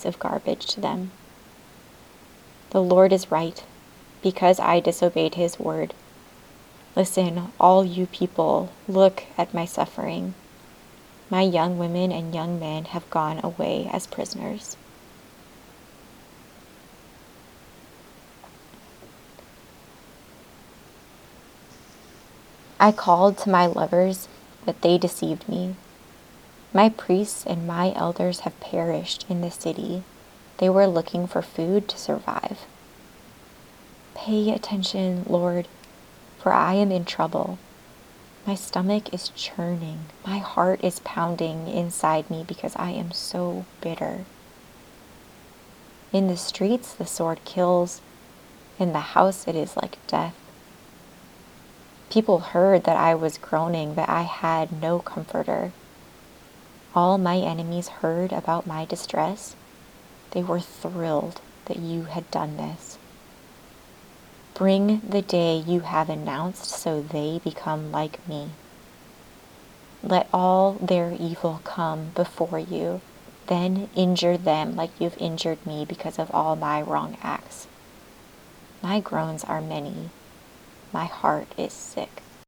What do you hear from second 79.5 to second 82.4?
many, my heart is sick.